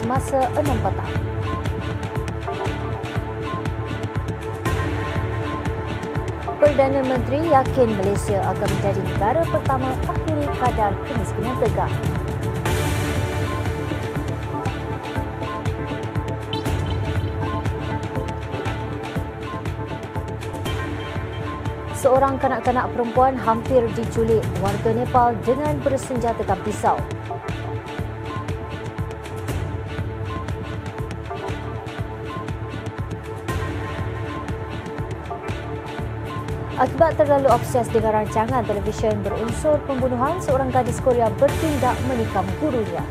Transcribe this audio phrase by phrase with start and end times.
[0.00, 1.12] semasa 6 petang.
[6.60, 11.92] Perdana Menteri yakin Malaysia akan menjadi negara pertama akhiri kadar kemiskinan tegak.
[22.00, 26.96] Seorang kanak-kanak perempuan hampir diculik warga Nepal dengan bersenjatakan pisau.
[36.80, 43.04] Akibat terlalu obses dengan rancangan televisyen berunsur pembunuhan, seorang gadis Korea bertindak menikam gurunya.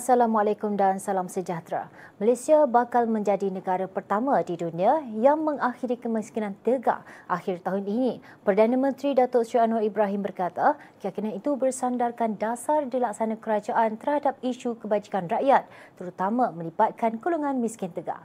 [0.00, 1.92] Assalamualaikum dan salam sejahtera.
[2.16, 8.24] Malaysia bakal menjadi negara pertama di dunia yang mengakhiri kemiskinan tegak akhir tahun ini.
[8.40, 14.80] Perdana Menteri Datuk Seri Anwar Ibrahim berkata, keyakinan itu bersandarkan dasar dilaksana kerajaan terhadap isu
[14.80, 15.68] kebajikan rakyat,
[16.00, 18.24] terutama melibatkan golongan miskin tegak.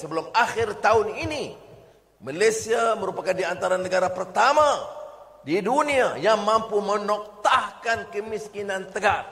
[0.00, 1.52] Sebelum akhir tahun ini,
[2.24, 5.01] Malaysia merupakan di antara negara pertama
[5.42, 9.26] di dunia yang mampu menoktahkan kemiskinan tegak.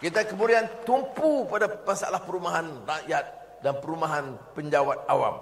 [0.00, 3.24] Kita kemudian tumpu pada masalah perumahan rakyat
[3.60, 5.36] dan perumahan penjawat awam.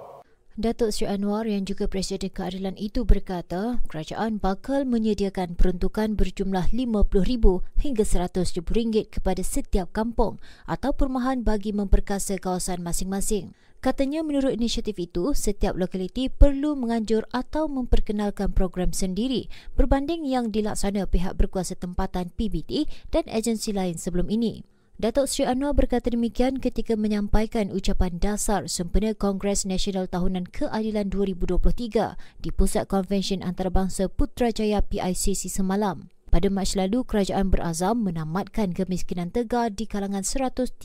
[0.59, 7.47] Datuk Sri Anwar yang juga Presiden Keadilan itu berkata, kerajaan bakal menyediakan peruntukan berjumlah RM50,000
[7.79, 13.55] hingga RM100,000 kepada setiap kampung atau perumahan bagi memperkasa kawasan masing-masing.
[13.79, 19.47] Katanya menurut inisiatif itu, setiap lokaliti perlu menganjur atau memperkenalkan program sendiri
[19.79, 24.67] berbanding yang dilaksana pihak berkuasa tempatan PBT dan agensi lain sebelum ini.
[24.99, 32.19] Datuk Sri Anwar berkata demikian ketika menyampaikan ucapan dasar sempena Kongres Nasional Tahunan Keadilan 2023
[32.43, 36.11] di Pusat Konvensyen Antarabangsa Putrajaya PICC semalam.
[36.29, 40.77] Pada Mac lalu, kerajaan berazam menamatkan kemiskinan tegar di kalangan 130,000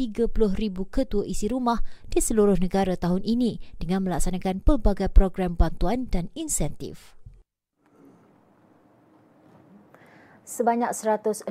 [0.87, 7.19] ketua isi rumah di seluruh negara tahun ini dengan melaksanakan pelbagai program bantuan dan insentif.
[10.43, 11.47] Sebanyak 187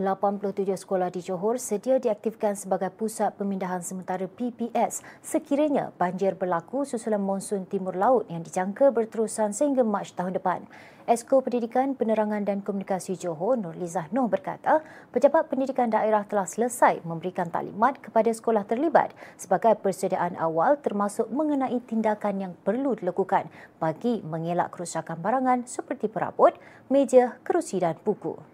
[0.76, 7.64] sekolah di Johor sedia diaktifkan sebagai pusat pemindahan sementara PPS sekiranya banjir berlaku susulan monsun
[7.64, 10.68] timur laut yang dijangka berterusan sehingga Mac tahun depan.
[11.08, 17.48] Esko Pendidikan, Penerangan dan Komunikasi Johor, Nurlizah Noh berkata, pejabat pendidikan daerah telah selesai memberikan
[17.48, 23.48] taklimat kepada sekolah terlibat sebagai persediaan awal termasuk mengenai tindakan yang perlu dilakukan
[23.80, 26.52] bagi mengelak kerusakan barangan seperti perabot,
[26.92, 28.51] meja, kerusi dan buku.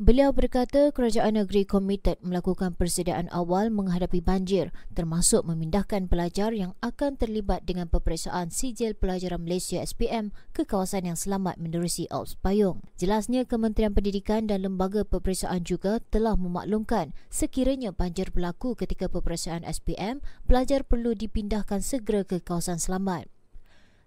[0.00, 7.20] Beliau berkata kerajaan negeri komited melakukan persediaan awal menghadapi banjir termasuk memindahkan pelajar yang akan
[7.20, 12.80] terlibat dengan peperiksaan sijil pelajaran Malaysia SPM ke kawasan yang selamat menerusi Alps Payung.
[12.96, 20.24] Jelasnya Kementerian Pendidikan dan lembaga peperiksaan juga telah memaklumkan sekiranya banjir berlaku ketika peperiksaan SPM,
[20.48, 23.28] pelajar perlu dipindahkan segera ke kawasan selamat.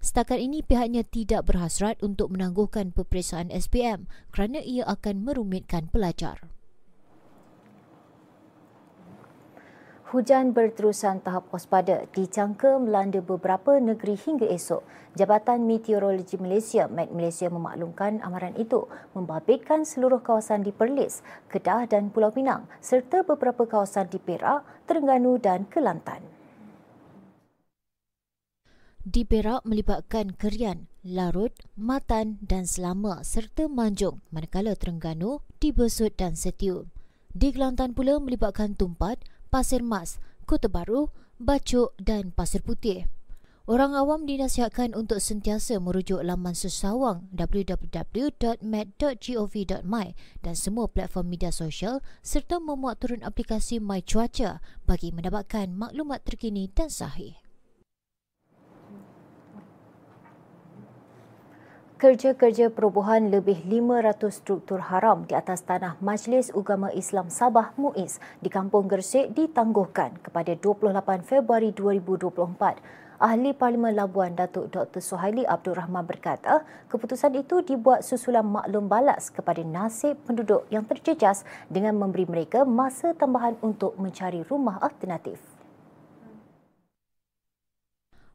[0.04, 6.44] Setakat ini pihaknya tidak berhasrat untuk menangguhkan peperiksaan SPM kerana ia akan merumitkan pelajar.
[10.12, 14.84] Hujan berterusan tahap waspada dijangka melanda beberapa negeri hingga esok.
[15.16, 18.86] Jabatan Meteorologi Malaysia, Met Malaysia memaklumkan amaran itu
[19.16, 25.40] membabitkan seluruh kawasan di Perlis, Kedah dan Pulau Pinang serta beberapa kawasan di Perak, Terengganu
[25.40, 26.43] dan Kelantan
[29.04, 36.88] di Perak melibatkan Kerian, Larut, Matan dan Selama serta Manjung manakala Terengganu, Dibesut dan Setiu.
[37.36, 39.20] Di Kelantan pula melibatkan Tumpat,
[39.52, 43.12] Pasir Mas, Kota Baru, Bacuk dan Pasir Putih.
[43.64, 48.60] Orang awam dinasihatkan untuk sentiasa merujuk laman sesawang www.met.gov.my
[50.44, 56.68] dan semua platform media sosial serta memuat turun aplikasi My Cuaca bagi mendapatkan maklumat terkini
[56.76, 57.43] dan sahih.
[62.04, 68.52] Kerja-kerja perobohan lebih 500 struktur haram di atas tanah Majlis Ugama Islam Sabah MUIS di
[68.52, 73.24] Kampung Gersik ditangguhkan kepada 28 Februari 2024.
[73.24, 75.00] Ahli Parlimen Labuan Datuk Dr.
[75.00, 81.48] Suhaili Abdul Rahman berkata, keputusan itu dibuat susulan maklum balas kepada nasib penduduk yang terjejas
[81.72, 85.53] dengan memberi mereka masa tambahan untuk mencari rumah alternatif.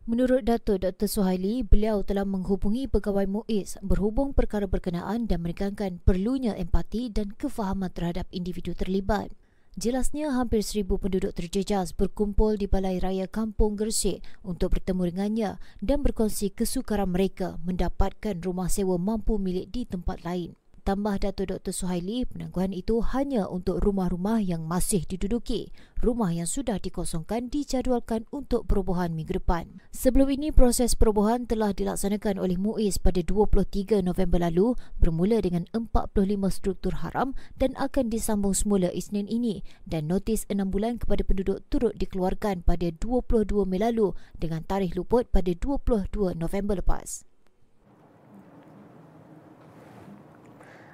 [0.08, 1.05] Menurut Dato' Dr.
[1.05, 7.93] Suhaili, beliau telah menghubungi pegawai MUIS berhubung perkara berkenaan dan menekankan perlunya empati dan kefahaman
[7.93, 9.28] terhadap individu terlibat.
[9.76, 15.50] Jelasnya hampir seribu penduduk terjejas berkumpul di Balai Raya Kampung Gersik untuk bertemu dengannya
[15.84, 20.56] dan berkongsi kesukaran mereka mendapatkan rumah sewa mampu milik di tempat lain.
[20.88, 21.76] Tambah Dato' Dr.
[21.76, 25.69] Suhaili, penangguhan itu hanya untuk rumah-rumah yang masih diduduki.
[26.00, 29.85] Rumah yang sudah dikosongkan dijadualkan untuk perobohan minggu depan.
[29.93, 36.25] Sebelum ini, proses perobohan telah dilaksanakan oleh MUIS pada 23 November lalu bermula dengan 45
[36.49, 41.93] struktur haram dan akan disambung semula Isnin ini dan notis 6 bulan kepada penduduk turut
[42.00, 47.27] dikeluarkan pada 22 Mei lalu dengan tarikh luput pada 22 November lepas.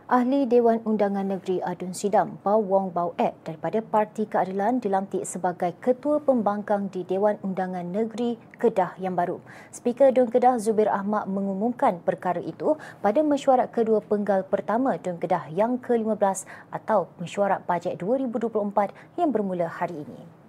[0.05, 5.73] Ahli Dewan Undangan Negeri Adun Sidam, Bao Wong Bao Ed daripada Parti Keadilan dilantik sebagai
[5.81, 9.41] Ketua Pembangkang di Dewan Undangan Negeri Kedah yang baru.
[9.73, 15.49] Speaker Dun Kedah Zubir Ahmad mengumumkan perkara itu pada mesyuarat kedua penggal pertama Dun Kedah
[15.49, 20.44] yang ke-15 atau mesyuarat bajet 2024 yang bermula hari ini.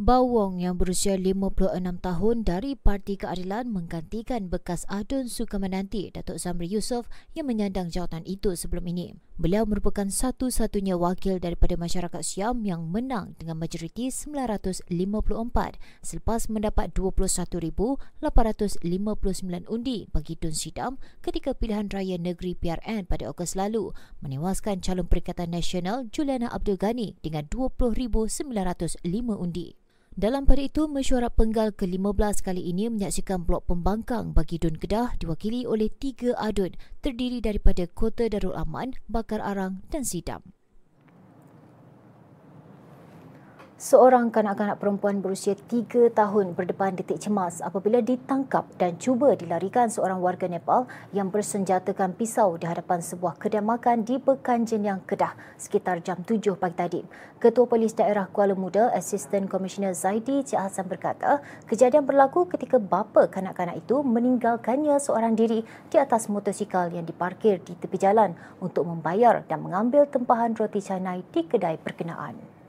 [0.00, 7.12] Bawong yang berusia 56 tahun dari Parti Keadilan menggantikan bekas Adun Sukamananti Datuk Zamri Yusof
[7.36, 9.12] yang menyandang jawatan itu sebelum ini.
[9.36, 14.88] Beliau merupakan satu-satunya wakil daripada masyarakat Siam yang menang dengan majoriti 954
[16.00, 18.80] selepas mendapat 21,859
[19.68, 23.92] undi bagi Dun Sidam ketika pilihan raya negeri PRN pada Ogos lalu
[24.24, 28.56] menewaskan calon Perikatan Nasional Juliana Abdul Ghani dengan 20,905
[29.36, 29.76] undi.
[30.12, 35.64] Dalam pada itu, mesyuarat penggal ke-15 kali ini menyaksikan blok pembangkang bagi Dun Kedah diwakili
[35.64, 40.44] oleh tiga adun terdiri daripada Kota Darul Aman, Bakar Arang dan Sidam.
[43.82, 50.22] Seorang kanak-kanak perempuan berusia 3 tahun berdepan detik cemas apabila ditangkap dan cuba dilarikan seorang
[50.22, 55.98] warga Nepal yang bersenjatakan pisau di hadapan sebuah kedai makan di Pekan Jenyang Kedah sekitar
[55.98, 57.00] jam 7 pagi tadi.
[57.42, 63.26] Ketua Polis Daerah Kuala Muda, Assistant Commissioner Zaidi Cik Hassan berkata, kejadian berlaku ketika bapa
[63.34, 69.42] kanak-kanak itu meninggalkannya seorang diri di atas motosikal yang diparkir di tepi jalan untuk membayar
[69.50, 72.61] dan mengambil tempahan roti canai di kedai berkenaan.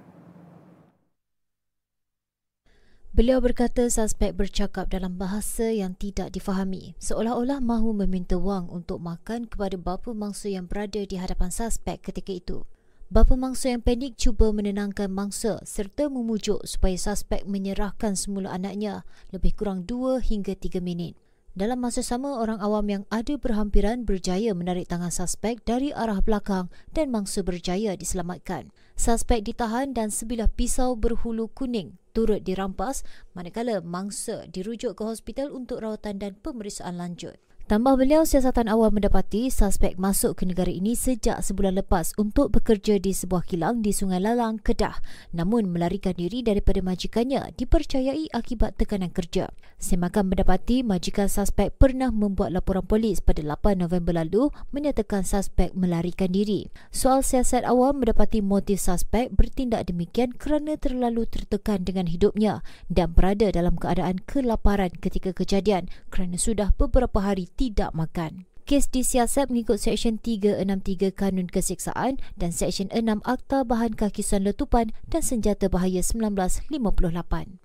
[3.14, 9.46] Beliau berkata suspek bercakap dalam bahasa yang tidak difahami, seolah-olah mahu meminta wang untuk makan
[9.46, 12.66] kepada bapa mangsa yang berada di hadapan suspek ketika itu.
[13.14, 19.54] Bapa mangsa yang panik cuba menenangkan mangsa serta memujuk supaya suspek menyerahkan semula anaknya lebih
[19.54, 21.14] kurang 2 hingga 3 minit.
[21.54, 26.74] Dalam masa sama, orang awam yang ada berhampiran berjaya menarik tangan suspek dari arah belakang
[26.98, 28.74] dan mangsa berjaya diselamatkan.
[28.98, 33.02] Suspek ditahan dan sebilah pisau berhulu kuning turut dirampas
[33.34, 37.42] manakala mangsa dirujuk ke hospital untuk rawatan dan pemeriksaan lanjut.
[37.64, 43.00] Tambah beliau, siasatan awal mendapati suspek masuk ke negara ini sejak sebulan lepas untuk bekerja
[43.00, 45.00] di sebuah kilang di Sungai Lalang, Kedah.
[45.32, 49.48] Namun melarikan diri daripada majikannya dipercayai akibat tekanan kerja.
[49.80, 56.36] Semakan mendapati majikan suspek pernah membuat laporan polis pada 8 November lalu menyatakan suspek melarikan
[56.36, 56.68] diri.
[56.92, 62.60] Soal siasat awal mendapati motif suspek bertindak demikian kerana terlalu tertekan dengan hidupnya
[62.92, 68.44] dan berada dalam keadaan kelaparan ketika kejadian kerana sudah beberapa hari tidak makan.
[68.68, 75.24] Kes disiasat mengikut Seksyen 363 Kanun Keseksaan dan Seksyen 6 Akta Bahan Kakisan Letupan dan
[75.24, 77.63] Senjata Bahaya 1958.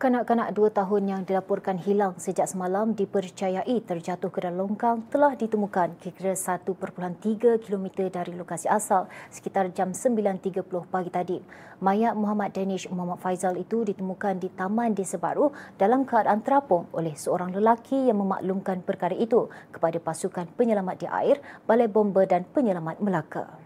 [0.00, 5.92] Kanak-kanak dua tahun yang dilaporkan hilang sejak semalam dipercayai terjatuh ke dalam longkang telah ditemukan
[6.00, 11.36] kira-kira 1.3 km dari lokasi asal sekitar jam 9.30 pagi tadi.
[11.84, 17.12] Mayat Muhammad Danish Muhammad Faizal itu ditemukan di Taman Desa Baru dalam keadaan terapung oleh
[17.12, 23.04] seorang lelaki yang memaklumkan perkara itu kepada pasukan penyelamat di air, Balai Bomba dan Penyelamat
[23.04, 23.59] Melaka.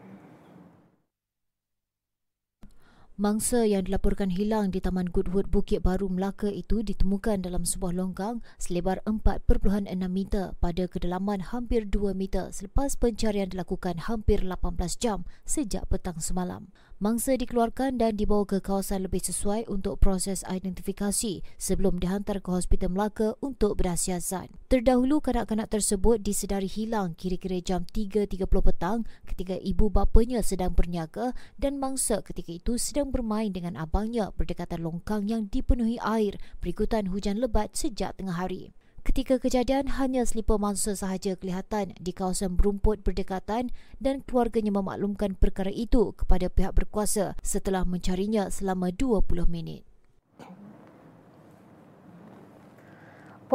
[3.14, 8.42] Mangsa yang dilaporkan hilang di Taman Goodwood Bukit Baru Melaka itu ditemukan dalam sebuah longkang
[8.58, 15.86] selebar 4.6 meter pada kedalaman hampir 2 meter selepas pencarian dilakukan hampir 18 jam sejak
[15.86, 16.74] petang semalam.
[17.02, 22.94] Mangsa dikeluarkan dan dibawa ke kawasan lebih sesuai untuk proses identifikasi sebelum dihantar ke Hospital
[22.94, 24.46] Melaka untuk berhasiasan.
[24.70, 31.82] Terdahulu kanak-kanak tersebut disedari hilang kira-kira jam 3.30 petang ketika ibu bapanya sedang berniaga dan
[31.82, 37.74] mangsa ketika itu sedang bermain dengan abangnya berdekatan longkang yang dipenuhi air berikutan hujan lebat
[37.74, 38.70] sejak tengah hari.
[39.04, 43.68] Ketika kejadian, hanya selipar mangsa sahaja kelihatan di kawasan berumput berdekatan
[44.00, 49.84] dan keluarganya memaklumkan perkara itu kepada pihak berkuasa setelah mencarinya selama 20 minit.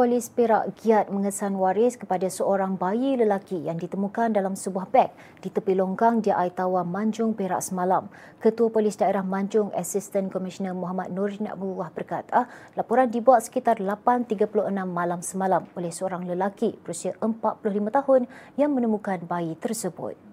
[0.00, 5.12] Polis Perak giat mengesan waris kepada seorang bayi lelaki yang ditemukan dalam sebuah beg
[5.44, 8.08] di tepi longgang di Aitawa Manjung Perak semalam.
[8.40, 12.48] Ketua Polis Daerah Manjung Assistant Commissioner Muhammad Nurin Abdullah berkata,
[12.80, 14.48] laporan dibuat sekitar 8.36
[14.88, 17.60] malam semalam oleh seorang lelaki berusia 45
[17.92, 18.24] tahun
[18.56, 20.29] yang menemukan bayi tersebut.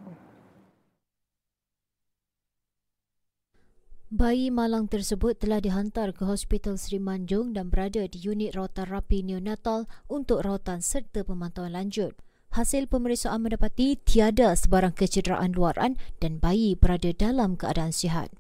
[4.08, 9.20] Bayi malang tersebut telah dihantar ke Hospital Sri Manjung dan berada di unit rawatan rapi
[9.20, 12.16] neonatal untuk rawatan serta pemantauan lanjut.
[12.56, 18.32] Hasil pemeriksaan mendapati tiada sebarang kecederaan luaran dan bayi berada dalam keadaan sihat.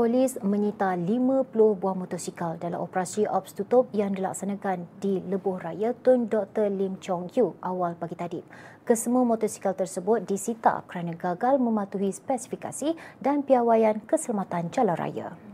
[0.00, 6.24] Polis menyita 50 buah motosikal dalam operasi ops tutup yang dilaksanakan di Lebuh Raya Tun
[6.24, 6.72] Dr.
[6.72, 8.40] Lim Chong Yu awal pagi tadi
[8.88, 15.49] kesemua motosikal tersebut disita kerana gagal mematuhi spesifikasi dan piawaian keselamatan jalan raya.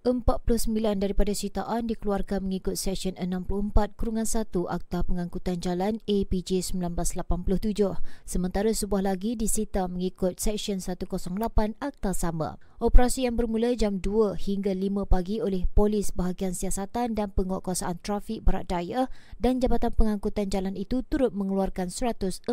[0.00, 0.56] 49
[0.96, 9.12] daripada sitaan dikeluarkan mengikut Seksyen 64 Kurungan 1 Akta Pengangkutan Jalan APJ 1987 sementara sebuah
[9.12, 12.56] lagi disita mengikut Seksyen 108 Akta sama.
[12.80, 18.40] Operasi yang bermula jam 2 hingga 5 pagi oleh Polis Bahagian Siasatan dan Penguatkuasaan Trafik
[18.40, 22.48] Barat Daya dan Jabatan Pengangkutan Jalan itu turut mengeluarkan 144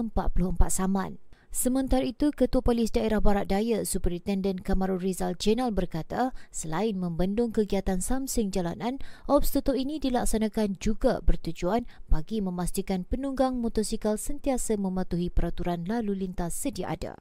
[0.67, 1.15] saman.
[1.47, 8.03] Sementara itu, Ketua Polis Daerah Barat Daya, Superintenden Kamarul Rizal Jenal berkata, selain membendung kegiatan
[8.03, 15.87] samsing jalanan, ops tutup ini dilaksanakan juga bertujuan bagi memastikan penunggang motosikal sentiasa mematuhi peraturan
[15.87, 17.17] lalu lintas sedia ada.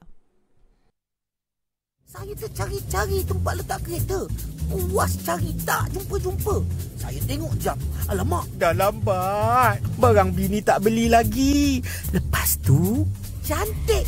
[2.06, 4.30] Saya tercari-cari tempat letak kereta.
[4.70, 6.56] Puas cari tak jumpa-jumpa.
[7.02, 7.74] Saya tengok jam.
[8.06, 9.82] Alamak, dah lambat.
[9.98, 11.82] Barang bini tak beli lagi.
[12.14, 13.02] Lepas tu,
[13.46, 14.04] cantik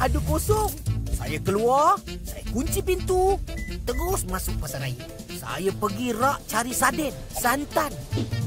[0.00, 0.72] ada kosong.
[1.18, 3.36] Saya keluar, saya kunci pintu,
[3.84, 5.04] terus masuk pasar raya.
[5.34, 7.92] Saya pergi rak cari sarden, santan,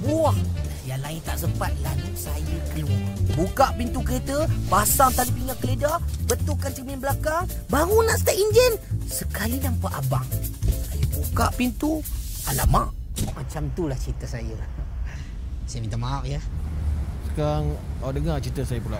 [0.02, 0.34] buah.
[0.88, 3.04] Yang lain tak sempat, lalu saya keluar.
[3.36, 8.74] Buka pintu kereta, pasang tali pinggang keledar, betulkan cermin belakang, baru nak start enjin.
[9.06, 10.28] Sekali nampak abang.
[10.88, 12.00] Saya buka pintu,
[12.48, 12.90] alamak.
[13.36, 14.58] Macam itulah cerita saya.
[15.68, 16.40] Saya minta maaf ya.
[17.30, 19.00] Sekarang awak dengar cerita saya pula.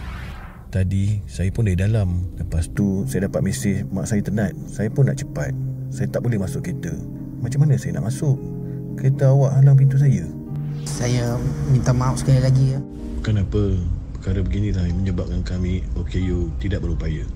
[0.72, 2.32] Tadi saya pun dari dalam.
[2.40, 5.52] Lepas tu saya dapat mesej mak saya tenat Saya pun nak cepat.
[5.92, 6.96] Saya tak boleh masuk kereta.
[7.44, 8.40] Macam mana saya nak masuk?
[8.96, 10.24] Kereta awak halang pintu saya.
[10.88, 11.36] Saya
[11.68, 12.80] minta maaf sekali lagi ya.
[13.20, 13.76] Kenapa
[14.16, 17.28] perkara begini dah menyebabkan kami OKU tidak berupaya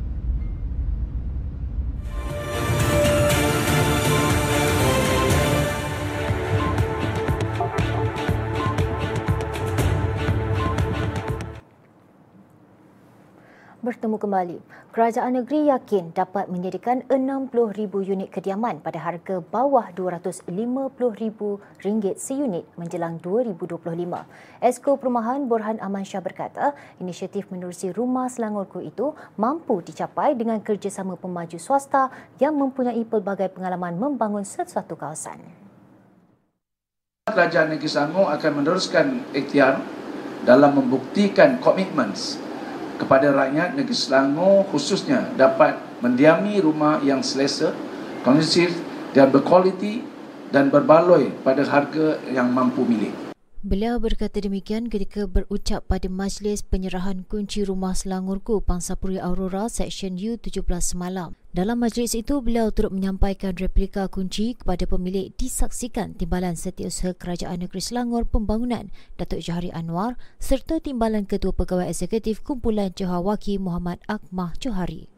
[14.15, 14.57] bertemu kembali.
[14.95, 23.75] Kerajaan negeri yakin dapat menyediakan 60,000 unit kediaman pada harga bawah RM250,000 seunit menjelang 2025.
[24.63, 26.71] Esko Perumahan Borhan Aman Shah berkata,
[27.03, 32.07] inisiatif menerusi Rumah Selangorku itu mampu dicapai dengan kerjasama pemaju swasta
[32.39, 35.43] yang mempunyai pelbagai pengalaman membangun sesuatu kawasan.
[37.27, 39.83] Kerajaan Negeri Selangor akan meneruskan ikhtiar
[40.45, 42.13] dalam membuktikan komitmen
[42.95, 47.75] kepada rakyat negeri Selangor khususnya dapat mendiami rumah yang selesa,
[48.21, 48.71] kondusif
[49.11, 50.03] dan berkualiti
[50.53, 53.24] dan berbaloi pada harga yang mampu milik.
[53.65, 60.61] Beliau berkata demikian ketika berucap pada majlis penyerahan kunci rumah Selangorku Pangsapuri Aurora Seksyen U17
[60.85, 61.33] semalam.
[61.49, 67.81] Dalam majlis itu, beliau turut menyampaikan replika kunci kepada pemilik disaksikan Timbalan Setiausaha Kerajaan Negeri
[67.81, 74.53] Selangor Pembangunan Datuk Johari Anwar serta Timbalan Ketua Pegawai Eksekutif Kumpulan Johor Waki Muhammad Akmah
[74.61, 75.14] Johari.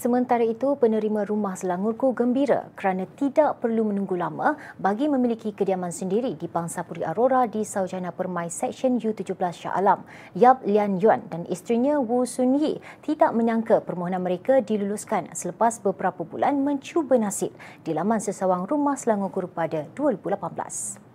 [0.00, 6.40] Sementara itu, penerima rumah Selangorku gembira kerana tidak perlu menunggu lama bagi memiliki kediaman sendiri
[6.40, 10.00] di Bangsapuri Aurora di Saujana Permai Seksyen U17 Shah Alam.
[10.32, 16.24] Yap Lian Yuan dan isterinya Wu Sun Yi tidak menyangka permohonan mereka diluluskan selepas beberapa
[16.24, 17.52] bulan mencuba nasib
[17.84, 21.12] di laman sesawang rumah Selangorku pada 2018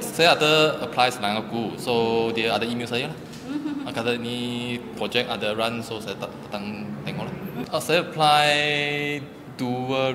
[0.00, 1.80] saya ada apply Selangorku.
[1.80, 3.29] So dia ada email saya lah.
[3.90, 4.06] Mm-hmm.
[4.06, 4.38] Kata ni
[4.94, 7.34] project ada run so saya tak datang tengok lah.
[7.34, 7.74] Mm-hmm.
[7.74, 8.50] Uh, saya apply
[9.58, 10.14] 2018.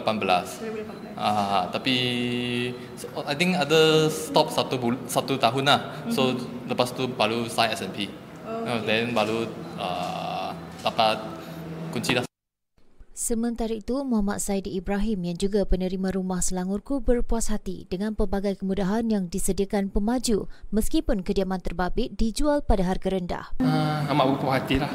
[0.00, 1.20] 2018.
[1.20, 1.96] Ah, tapi
[2.96, 5.80] so, I think ada stop satu bul- satu tahun lah.
[6.08, 6.12] Mm-hmm.
[6.16, 6.32] So
[6.66, 8.08] lepas tu baru sign S&P.
[8.48, 8.88] Oh, okay.
[8.88, 9.46] Then baru
[9.76, 11.20] uh, dapat
[11.92, 12.29] kunci dah.
[13.20, 19.04] Sementara itu, Muhammad Saidi Ibrahim yang juga penerima rumah Selangorku berpuas hati dengan pelbagai kemudahan
[19.12, 23.52] yang disediakan pemaju meskipun kediaman terbabit dijual pada harga rendah.
[23.60, 24.88] Uh, amat berpuas hati lah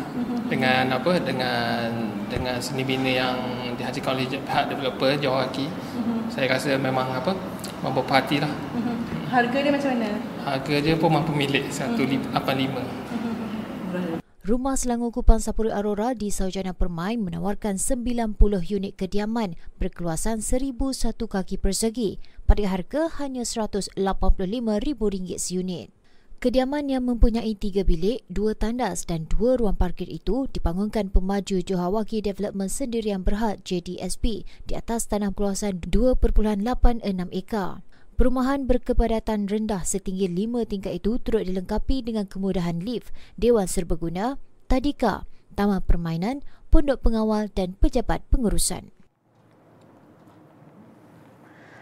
[0.50, 1.86] dengan apa dengan
[2.26, 3.38] dengan seni bina yang
[3.78, 5.70] dihasilkan oleh pihak developer jauh lagi.
[5.70, 6.26] Uh-huh.
[6.26, 7.38] Saya rasa memang apa
[7.86, 8.50] berpuas hati lah.
[8.50, 8.98] Uh-huh.
[9.30, 10.10] Harga dia macam mana?
[10.42, 12.34] Harga dia pun mampu milik 185.
[12.34, 13.15] Uh-huh.
[14.46, 18.38] Rumah Selangor Kupang Sapuri Aurora di Saujana Permai menawarkan 90
[18.70, 25.02] unit kediaman berkeluasan 1001 kaki persegi pada harga hanya RM185,000
[25.42, 25.90] seunit.
[26.38, 32.22] Kediaman yang mempunyai tiga bilik, dua tandas dan dua ruang parkir itu dibangunkan pemaju Johawaki
[32.22, 37.02] Development Sendirian Berhad JDSP di atas tanah perluasan 2.86
[37.34, 37.82] ekar.
[38.16, 44.40] Perumahan berkepadatan rendah setinggi lima tingkat itu turut dilengkapi dengan kemudahan lift, dewan serbaguna,
[44.72, 46.40] tadika, taman permainan,
[46.72, 48.96] pondok pengawal dan pejabat pengurusan.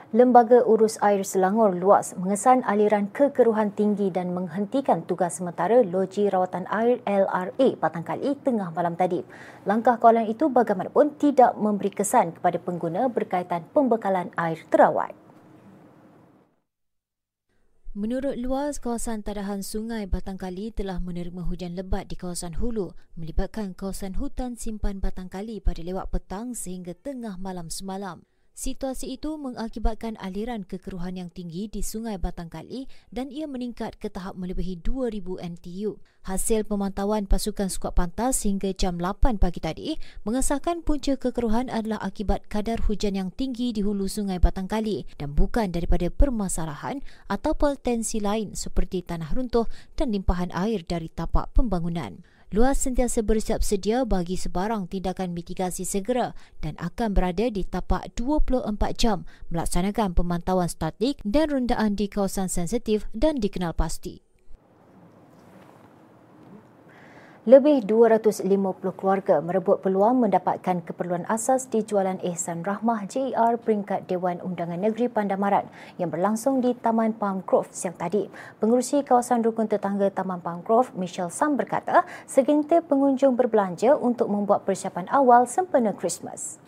[0.09, 6.65] Lembaga Urus Air Selangor luas mengesan aliran kekeruhan tinggi dan menghentikan tugas sementara Loji Rawatan
[6.69, 9.21] Air LRA Patangkali tengah malam tadi.
[9.69, 15.22] Langkah kawalan itu bagaimanapun tidak memberi kesan kepada pengguna berkaitan pembekalan air terawat.
[17.93, 24.17] Menurut luas, kawasan tadahan sungai Batangkali telah menerima hujan lebat di kawasan hulu melibatkan kawasan
[24.17, 28.25] hutan simpan Batangkali pada lewat petang sehingga tengah malam semalam.
[28.53, 34.37] Situasi itu mengakibatkan aliran kekeruhan yang tinggi di Sungai Batangkali dan ia meningkat ke tahap
[34.37, 35.97] melebihi 2000 MTU.
[36.21, 42.45] Hasil pemantauan pasukan skuad pantas hingga jam 8 pagi tadi mengesahkan punca kekeruhan adalah akibat
[42.45, 48.53] kadar hujan yang tinggi di hulu Sungai Batangkali dan bukan daripada permasalahan atau potensi lain
[48.53, 49.65] seperti tanah runtuh
[49.97, 52.21] dan limpahan air dari tapak pembangunan.
[52.53, 58.77] Luas sentiasa bersiap sedia bagi sebarang tindakan mitigasi segera dan akan berada di tapak 24
[58.93, 64.21] jam melaksanakan pemantauan statik dan rundaan di kawasan sensitif dan dikenal pasti.
[67.43, 68.47] Lebih 250
[68.95, 75.11] keluarga merebut peluang mendapatkan keperluan asas di jualan Ehsan Rahmah JER peringkat Dewan Undangan Negeri
[75.11, 75.67] Pandamaran
[75.99, 78.31] yang berlangsung di Taman Palm Grove siang tadi.
[78.63, 84.63] Pengurusi kawasan rukun tetangga Taman Palm Grove, Michelle Sam berkata, segelintir pengunjung berbelanja untuk membuat
[84.63, 86.63] persiapan awal sempena Christmas.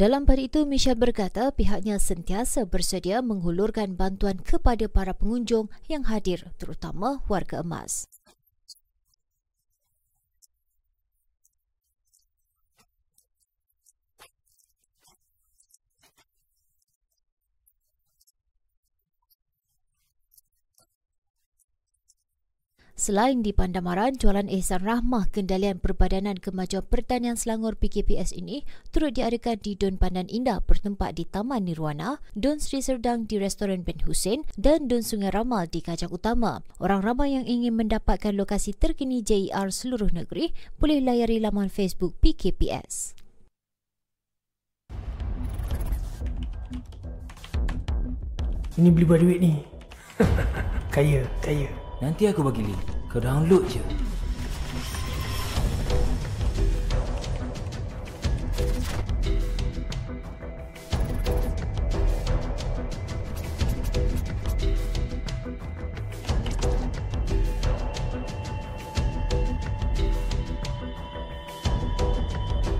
[0.00, 6.56] Dalam pada itu, Michelle berkata pihaknya sentiasa bersedia menghulurkan bantuan kepada para pengunjung yang hadir,
[6.56, 8.08] terutama warga emas.
[23.00, 29.56] Selain di Pandamaran, jualan Ehsan Rahmah Kendalian Perbadanan Kemajuan Pertanian Selangor PKPS ini turut diadakan
[29.56, 34.44] di Don Pandan Indah bertempat di Taman Nirwana, Don Sri Serdang di Restoran Ben Hussein
[34.60, 36.60] dan Don Sungai Ramal di Kajang Utama.
[36.76, 43.16] Orang ramai yang ingin mendapatkan lokasi terkini JER seluruh negeri boleh layari laman Facebook PKPS.
[48.76, 49.64] Ini beli buat duit ni.
[50.92, 51.89] kaya, kaya.
[52.00, 52.80] Nanti aku bagi link.
[53.12, 53.84] Kau download je.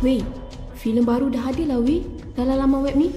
[0.01, 0.25] Wei,
[0.81, 3.13] filem baru dah hadir lah wei dalam laman web ni.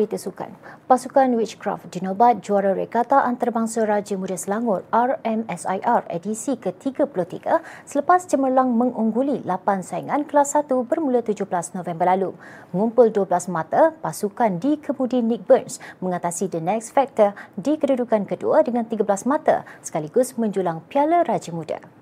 [0.00, 0.56] Berita sukan.
[0.88, 9.44] Pasukan Witchcraft dinobat juara regata antarabangsa Raja Muda Selangor RMSIR edisi ke-33 selepas cemerlang mengungguli
[9.44, 11.44] 8 saingan kelas 1 bermula 17
[11.76, 12.32] November lalu.
[12.72, 18.64] Mengumpul 12 mata, pasukan di kemudi Nick Burns mengatasi The Next Factor di kedudukan kedua
[18.64, 21.99] dengan 13 mata sekaligus menjulang Piala Raja Muda.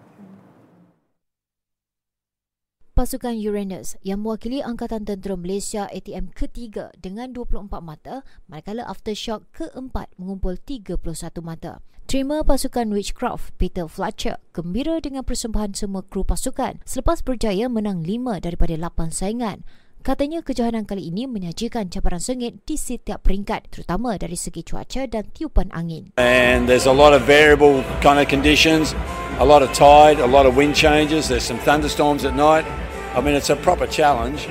[2.98, 10.10] Pasukan Uranus yang mewakili Angkatan Tentera Malaysia ATM ketiga dengan 24 mata, manakala Aftershock keempat
[10.18, 10.98] mengumpul 31
[11.38, 11.78] mata.
[12.10, 18.42] Terima pasukan Witchcraft, Peter Fletcher, gembira dengan persembahan semua kru pasukan selepas berjaya menang 5
[18.42, 19.62] daripada 8 saingan.
[20.02, 25.30] Katanya kejohanan kali ini menyajikan cabaran sengit di setiap peringkat terutama dari segi cuaca dan
[25.30, 26.10] tiupan angin.
[26.18, 28.90] And there's a lot of variable kind of conditions,
[29.38, 32.66] a lot of tide, a lot of wind changes, there's some thunderstorms at night.
[33.16, 34.46] I mean, it's a proper challenge.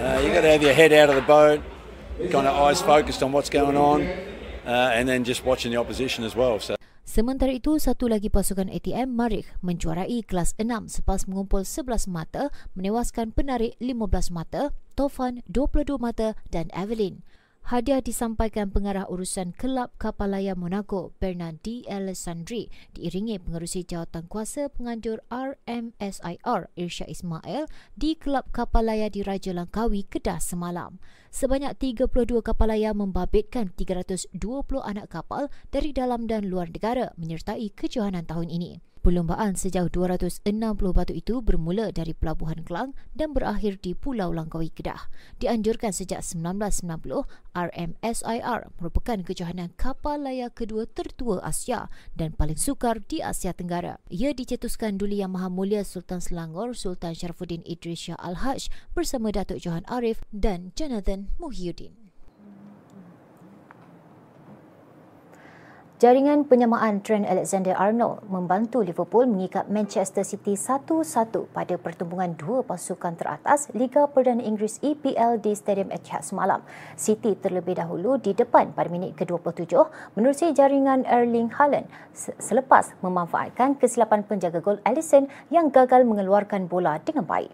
[0.00, 1.60] Uh, you've got to have your head out of the boat,
[2.32, 4.02] kind of eyes focused on what's going on,
[4.64, 6.58] uh, and then just watching the opposition as well.
[6.58, 6.76] So.
[7.08, 13.32] Sementara itu, satu lagi pasukan ATM, Marikh, menjuarai kelas 6 selepas mengumpul 11 mata, menewaskan
[13.32, 17.24] penarik 15 mata, Tofan 22 mata dan Evelyn.
[17.68, 21.84] Hadiah disampaikan pengarah urusan Kelab Kapal Layar Monaco, Bernard D.
[21.84, 29.52] Alessandri, diiringi pengerusi jawatan kuasa penganjur RMSIR, Irsya Ismail, di Kelab Kapal Layar di Raja
[29.52, 30.96] Langkawi, Kedah semalam.
[31.28, 34.32] Sebanyak 32 kapal layar membabitkan 320
[34.80, 38.80] anak kapal dari dalam dan luar negara menyertai kejohanan tahun ini.
[38.98, 40.46] Perlombaan sejauh 260
[40.90, 45.10] batu itu bermula dari Pelabuhan Kelang dan berakhir di Pulau Langkawi Kedah.
[45.42, 53.18] Dianjurkan sejak 1990, RMSIR merupakan kejohanan kapal layar kedua tertua Asia dan paling sukar di
[53.22, 53.98] Asia Tenggara.
[54.10, 59.58] Ia dicetuskan Duli Yang Maha Mulia Sultan Selangor Sultan Sharafuddin Idris Shah Al-Hajj bersama Datuk
[59.58, 61.97] Johan Arif dan Jonathan Muhyiddin.
[65.98, 73.66] Jaringan penyamaan Trent Alexander-Arnold membantu Liverpool mengikat Manchester City 1-1 pada pertembungan dua pasukan teratas
[73.74, 76.62] Liga Perdana Inggeris EPL di Stadium Etihad semalam.
[76.94, 79.74] City terlebih dahulu di depan pada minit ke-27
[80.14, 87.26] menerusi jaringan Erling Haaland selepas memanfaatkan kesilapan penjaga gol Alisson yang gagal mengeluarkan bola dengan
[87.26, 87.50] baik.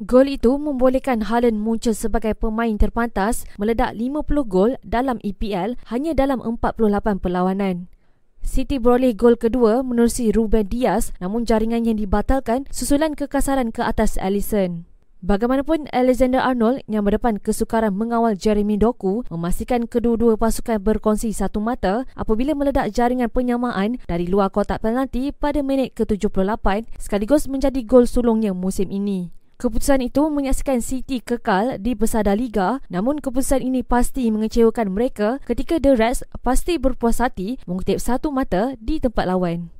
[0.00, 6.40] Gol itu membolehkan Haaland muncul sebagai pemain terpantas meledak 50 gol dalam EPL hanya dalam
[6.40, 7.92] 48 perlawanan.
[8.40, 14.16] City beroleh gol kedua menerusi Ruben Dias namun jaringan yang dibatalkan susulan kekasaran ke atas
[14.16, 14.88] Alisson.
[15.20, 22.08] Bagaimanapun Alexander Arnold yang berdepan kesukaran mengawal Jeremy Doku memastikan kedua-dua pasukan berkongsi satu mata
[22.16, 28.56] apabila meledak jaringan penyamaan dari luar kotak penalti pada minit ke-78 sekaligus menjadi gol sulungnya
[28.56, 29.41] musim ini.
[29.62, 35.78] Keputusan itu menyaksikan City kekal di pesada Liga namun keputusan ini pasti mengecewakan mereka ketika
[35.78, 39.70] The Reds pasti berpuas hati mengutip satu mata di tempat lawan.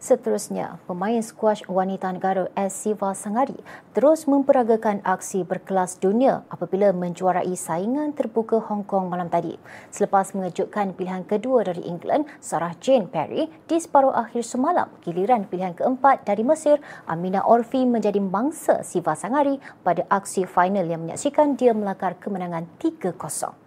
[0.00, 2.88] Seterusnya, pemain skuash wanita negara S.
[2.88, 3.60] Siva Sangari
[3.92, 9.60] terus memperagakan aksi berkelas dunia apabila menjuarai saingan terbuka Hong Kong malam tadi.
[9.92, 15.76] Selepas mengejutkan pilihan kedua dari England, Sarah Jane Perry di separuh akhir semalam, giliran pilihan
[15.76, 21.76] keempat dari Mesir, Amina Orfi menjadi mangsa Siva Sangari pada aksi final yang menyaksikan dia
[21.76, 23.59] melakar kemenangan 3-0.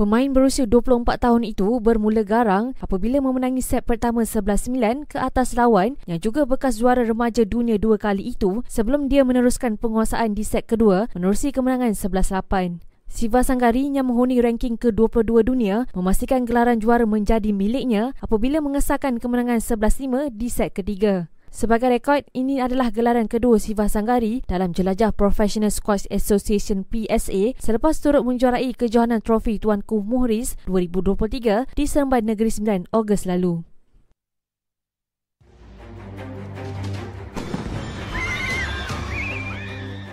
[0.00, 6.00] Pemain berusia 24 tahun itu bermula garang apabila memenangi set pertama 11-9 ke atas lawan
[6.08, 10.64] yang juga bekas juara remaja dunia dua kali itu sebelum dia meneruskan penguasaan di set
[10.64, 12.80] kedua menerusi kemenangan 11-8.
[13.12, 19.60] Siva Sanggari yang menghuni ranking ke-22 dunia memastikan gelaran juara menjadi miliknya apabila mengesahkan kemenangan
[19.60, 21.28] 11-5 di set ketiga.
[21.50, 27.98] Sebagai rekod, ini adalah gelaran kedua Siva Sanggari dalam jelajah Professional Squash Association PSA selepas
[27.98, 33.66] turut menjuarai kejohanan trofi Tuanku Muhriz 2023 di Seremban Negeri Sembilan Ogos lalu.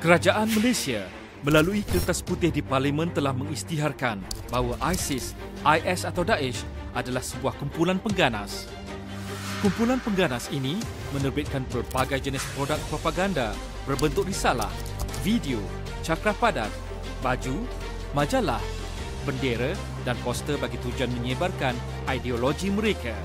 [0.01, 1.05] Kerajaan Malaysia
[1.45, 6.65] melalui kertas putih di Parlimen telah mengisytiharkan bahawa ISIS, IS atau Daesh
[6.97, 8.65] adalah sebuah kumpulan pengganas.
[9.61, 10.77] Kumpulan pengganas ini
[11.15, 13.55] menerbitkan berbagai jenis produk propaganda
[13.87, 14.71] berbentuk risalah,
[15.23, 15.59] video,
[16.03, 16.71] cakra padat,
[17.23, 17.63] baju,
[18.11, 18.61] majalah,
[19.23, 19.75] bendera
[20.07, 21.75] dan poster bagi tujuan menyebarkan
[22.07, 23.15] ideologi mereka.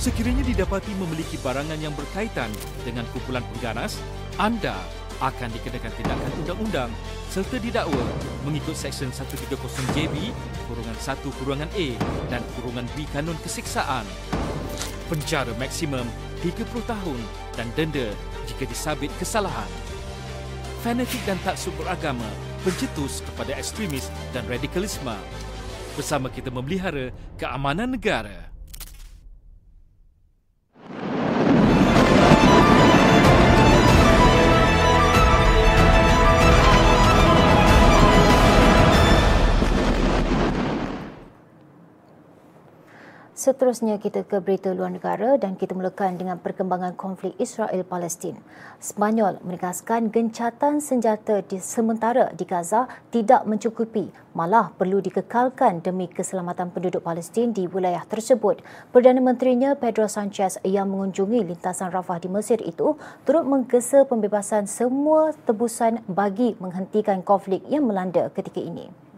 [0.00, 2.48] Sekiranya didapati memiliki barangan yang berkaitan
[2.88, 4.00] dengan kumpulan pengganas,
[4.40, 4.74] anda
[5.20, 6.90] akan dikenakan tindakan undang-undang
[7.28, 8.00] serta didakwa
[8.48, 10.32] mengikut Seksyen 130JB,
[10.64, 11.88] kurungan 1 kurungan A
[12.32, 14.08] dan kurungan B Kanun Kesiksaan
[15.12, 16.08] penjara maksimum
[16.40, 17.20] 30 tahun
[17.54, 18.08] dan denda
[18.48, 19.68] jika disabit kesalahan.
[20.80, 22.24] fanatik dan taksub beragama,
[22.64, 25.12] pencetus kepada ekstremis dan radikalisme.
[25.92, 28.49] Bersama kita memelihara keamanan negara.
[43.40, 48.36] Seterusnya kita ke berita luar negara dan kita mulakan dengan perkembangan konflik Israel-Palestin.
[48.84, 56.68] Spanyol menegaskan gencatan senjata di sementara di Gaza tidak mencukupi, malah perlu dikekalkan demi keselamatan
[56.68, 58.60] penduduk Palestin di wilayah tersebut.
[58.92, 65.32] Perdana Menterinya Pedro Sanchez yang mengunjungi lintasan Rafah di Mesir itu turut menggesa pembebasan semua
[65.48, 69.09] tebusan bagi menghentikan konflik yang melanda ketika ini.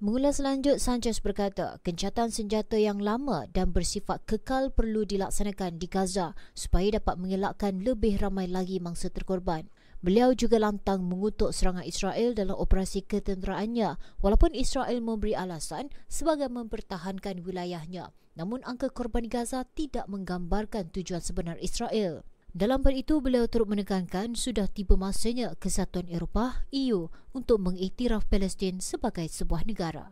[0.00, 6.32] Mengulas lanjut, Sanchez berkata, kencatan senjata yang lama dan bersifat kekal perlu dilaksanakan di Gaza
[6.56, 9.68] supaya dapat mengelakkan lebih ramai lagi mangsa terkorban.
[10.00, 17.44] Beliau juga lantang mengutuk serangan Israel dalam operasi ketenteraannya walaupun Israel memberi alasan sebagai mempertahankan
[17.44, 18.08] wilayahnya.
[18.40, 22.24] Namun angka korban Gaza tidak menggambarkan tujuan sebenar Israel.
[22.50, 28.82] Dalam pada itu, beliau turut menekankan sudah tiba masanya Kesatuan Eropah EU untuk mengiktiraf Palestin
[28.82, 30.10] sebagai sebuah negara.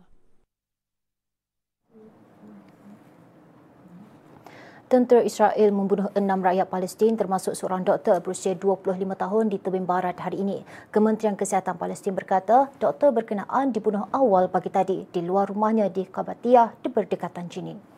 [4.86, 8.86] Tentera Israel membunuh enam rakyat Palestin termasuk seorang doktor berusia 25
[9.18, 10.62] tahun di tebing barat hari ini.
[10.94, 16.86] Kementerian Kesihatan Palestin berkata doktor berkenaan dibunuh awal pagi tadi di luar rumahnya di Kabatiyah
[16.86, 17.97] berdekatan Jenin.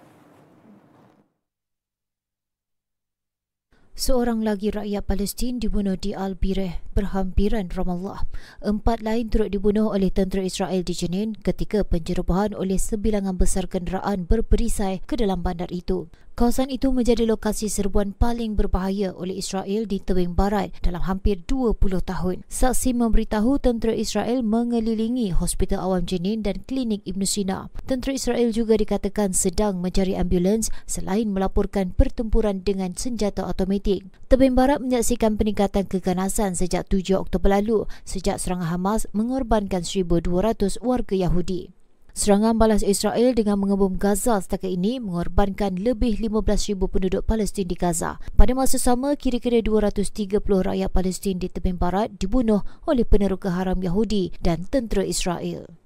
[4.01, 8.25] Seorang lagi rakyat Palestin dibunuh di Al-Bireh, berhampiran Ramallah.
[8.65, 14.25] Empat lain turut dibunuh oleh tentera Israel di Jenin ketika penjerobohan oleh sebilangan besar kenderaan
[14.25, 16.09] berperisai ke dalam bandar itu.
[16.41, 21.77] Kawasan itu menjadi lokasi serbuan paling berbahaya oleh Israel di tebing barat dalam hampir 20
[22.01, 22.49] tahun.
[22.49, 27.69] Saksi memberitahu tentera Israel mengelilingi Hospital Awam Jenin dan Klinik Ibn Sina.
[27.85, 34.09] Tentera Israel juga dikatakan sedang mencari ambulans selain melaporkan pertempuran dengan senjata automatik.
[34.33, 41.13] Tebing barat menyaksikan peningkatan keganasan sejak 7 Oktober lalu sejak serangan Hamas mengorbankan 1,200 warga
[41.21, 41.77] Yahudi.
[42.11, 48.19] Serangan balas Israel dengan mengebom Gaza setakat ini mengorbankan lebih 15,000 penduduk Palestin di Gaza.
[48.35, 54.35] Pada masa sama, kira-kira 230 rakyat Palestin di tebing barat dibunuh oleh peneroka haram Yahudi
[54.43, 55.80] dan tentera Israel.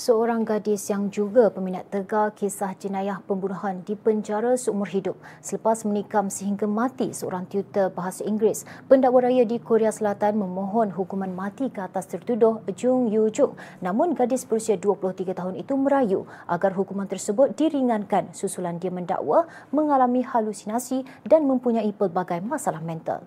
[0.00, 5.12] Seorang gadis yang juga peminat tegar kisah jenayah pembunuhan di penjara seumur hidup
[5.44, 8.64] selepas menikam sehingga mati seorang tutor bahasa Inggeris.
[8.88, 13.52] Pendakwa raya di Korea Selatan memohon hukuman mati ke atas tertuduh Jung Yoo Jung.
[13.84, 20.24] Namun gadis berusia 23 tahun itu merayu agar hukuman tersebut diringankan susulan dia mendakwa mengalami
[20.24, 23.20] halusinasi dan mempunyai pelbagai masalah mental.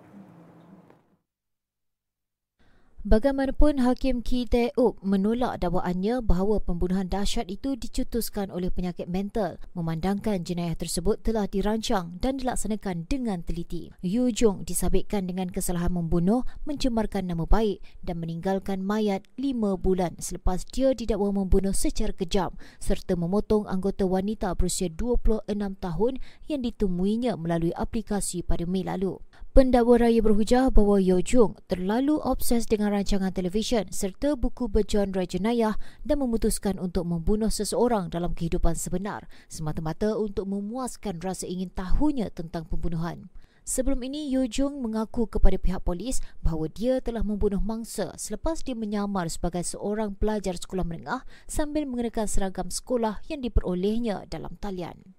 [3.03, 10.39] Bagaimanapun Hakim Ki Tae-uk menolak dakwaannya bahawa pembunuhan dahsyat itu dicetuskan oleh penyakit mental memandangkan
[10.47, 13.91] jenayah tersebut telah dirancang dan dilaksanakan dengan teliti.
[13.99, 20.63] Yu Jung disabitkan dengan kesalahan membunuh, mencemarkan nama baik dan meninggalkan mayat lima bulan selepas
[20.63, 25.51] dia didakwa membunuh secara kejam serta memotong anggota wanita berusia 26
[25.83, 29.19] tahun yang ditemuinya melalui aplikasi pada Mei lalu.
[29.53, 35.77] Pendakwa raya berhujah bahawa Yo Jung terlalu obses dengan rancangan televisyen serta buku bergenre jenayah
[36.01, 42.65] dan memutuskan untuk membunuh seseorang dalam kehidupan sebenar semata-mata untuk memuaskan rasa ingin tahunya tentang
[42.65, 43.29] pembunuhan.
[43.61, 48.73] Sebelum ini, Yo Jung mengaku kepada pihak polis bahawa dia telah membunuh mangsa selepas dia
[48.73, 55.13] menyamar sebagai seorang pelajar sekolah menengah sambil mengenakan seragam sekolah yang diperolehnya dalam talian.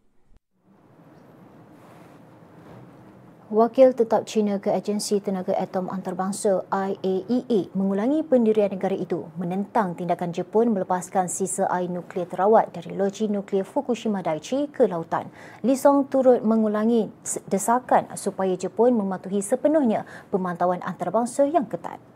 [3.52, 9.92] Wakil Tetap China ke Agensi Tenaga Atom Antarabangsa IAEA e mengulangi pendirian negara itu menentang
[9.92, 15.28] tindakan Jepun melepaskan sisa air nuklear terawat dari loji nuklear Fukushima Daiichi ke lautan.
[15.60, 17.12] Li Song turut mengulangi
[17.44, 22.13] desakan supaya Jepun mematuhi sepenuhnya pemantauan antarabangsa yang ketat.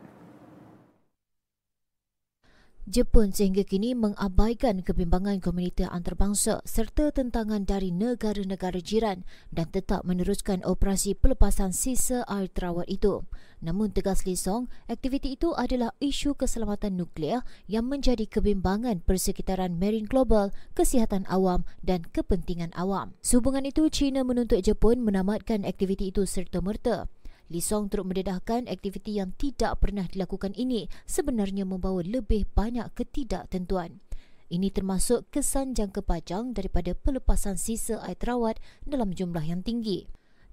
[2.88, 10.64] Jepun sehingga kini mengabaikan kebimbangan komuniti antarabangsa serta tentangan dari negara-negara jiran dan tetap meneruskan
[10.64, 13.28] operasi pelepasan sisa air terawat itu.
[13.60, 20.08] Namun tegas Lee Song, aktiviti itu adalah isu keselamatan nuklear yang menjadi kebimbangan persekitaran marine
[20.08, 23.12] global, kesihatan awam dan kepentingan awam.
[23.20, 27.04] Sehubungan itu, China menuntut Jepun menamatkan aktiviti itu serta-merta.
[27.48, 34.04] Li Song turut mendedahkan aktiviti yang tidak pernah dilakukan ini sebenarnya membawa lebih banyak ketidaktentuan.
[34.48, 40.08] Ini termasuk kesan jangka panjang daripada pelepasan sisa air terawat dalam jumlah yang tinggi.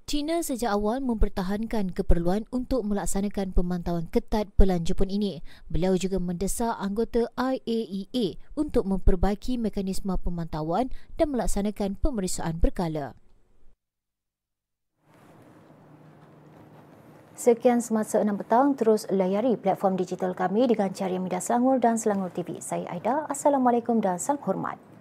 [0.06, 5.42] China sejak awal mempertahankan keperluan untuk melaksanakan pemantauan ketat pelan Jepun ini.
[5.66, 13.18] Beliau juga mendesak anggota IAEA untuk memperbaiki mekanisme pemantauan dan melaksanakan pemeriksaan berkala.
[17.36, 22.32] Sekian semasa 6 petang, terus layari platform digital kami dengan cari media Selangor dan Selangor
[22.32, 22.64] TV.
[22.64, 24.95] Saya Aida, Assalamualaikum dan salam hormat.